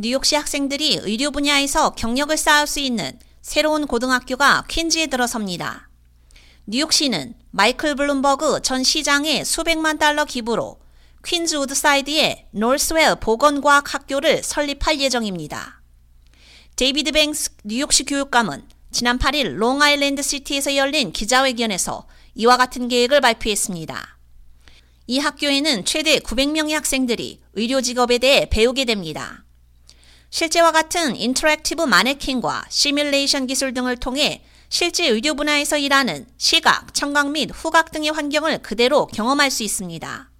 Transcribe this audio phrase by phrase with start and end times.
[0.00, 5.90] 뉴욕시 학생들이 의료 분야에서 경력을 쌓을 수 있는 새로운 고등학교가 퀸즈에 들어섭니다.
[6.66, 10.78] 뉴욕시는 마이클 블룸버그 전 시장의 수백만 달러 기부로
[11.26, 15.82] 퀸즈 우드사이드의 노스웰 보건과학 학교를 설립할 예정입니다.
[16.76, 22.06] 데이비드 뱅크스 뉴욕시 교육감은 지난 8일 롱아일랜드 시티에서 열린 기자회견에서
[22.36, 24.18] 이와 같은 계획을 발표했습니다.
[25.08, 29.44] 이 학교에는 최대 900명의 학생들이 의료 직업에 대해 배우게 됩니다.
[30.30, 37.50] 실제와 같은 interactive 마네킹과 시뮬레이션 기술 등을 통해 실제 의료 분야에서 일하는 시각, 청각 및
[37.52, 40.30] 후각 등의 환경을 그대로 경험할 수 있습니다.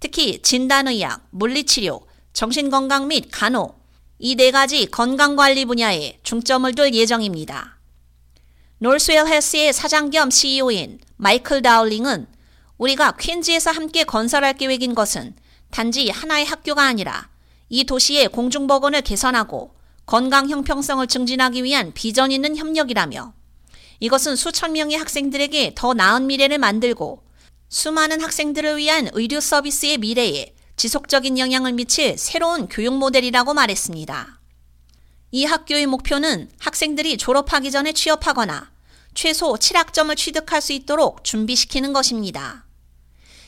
[0.00, 3.76] 특히 진단의학, 물리치료, 정신건강 및 간호,
[4.24, 7.78] 이 네 가지 건강관리 분야에 중점을 둘 예정입니다.
[8.78, 12.28] 노스웰 헬스의 사장 겸 CEO인 마이클 다울링은
[12.78, 15.34] 우리가 퀸즈에서 함께 건설할 계획인 것은
[15.70, 17.31] 단지 하나의 학교가 아니라
[17.74, 23.32] 이 도시의 공중보건을 개선하고 건강 형평성을 증진하기 위한 비전 있는 협력이라며
[23.98, 27.22] 이것은 수천 명의 학생들에게 더 나은 미래를 만들고
[27.70, 34.38] 수많은 학생들을 위한 의료 서비스의 미래에 지속적인 영향을 미칠 새로운 교육 모델이라고 말했습니다.
[35.30, 38.70] 이 학교의 목표는 학생들이 졸업하기 전에 취업하거나
[39.14, 42.66] 최소 7학점을 취득할 수 있도록 준비시키는 것입니다.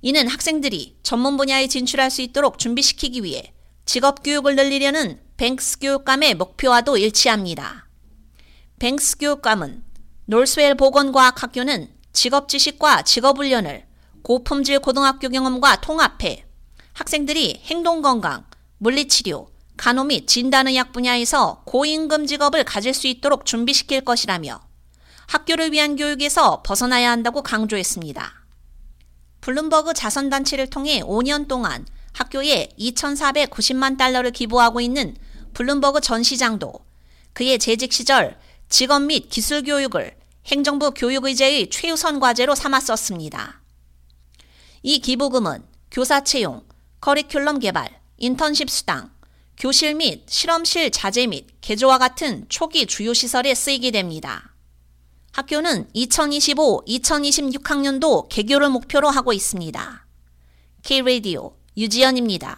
[0.00, 3.52] 이는 학생들이 전문 분야에 진출할 수 있도록 준비시키기 위해
[3.86, 7.86] 직업 교육을 늘리려는 뱅스 교육감의 목표와도 일치합니다.
[8.80, 9.84] 뱅스 교육감은
[10.24, 13.86] 놀스웰 보건과학 학교는 직업 지식과 직업 훈련을
[14.22, 16.44] 고품질 고등학교 경험과 통합해
[16.94, 18.44] 학생들이 행동 건강,
[18.78, 24.60] 물리치료, 간호 및 진단의학 분야에서 고임금 직업을 가질 수 있도록 준비시킬 것이라며
[25.28, 28.46] 학교를 위한 교육에서 벗어나야 한다고 강조했습니다.
[29.42, 35.14] 블룸버그 자선단체를 통해 5년 동안 학교에 2,490만 달러를 기부하고 있는
[35.52, 36.72] 블룸버그 전 시장도
[37.34, 38.38] 그의 재직 시절
[38.70, 43.60] 직업 및 기술 교육을 행정부 교육의제의 최우선 과제로 삼았었습니다.
[44.82, 46.64] 이 기부금은 교사 채용,
[47.02, 49.10] 커리큘럼 개발, 인턴십 수당,
[49.58, 54.54] 교실 및 실험실 자재 및 개조와 같은 초기 주요 시설에 쓰이게 됩니다.
[55.32, 60.06] 학교는 2025-2026학년도 개교를 목표로 하고 있습니다.
[60.82, 62.56] K-Radio 유지연입니다.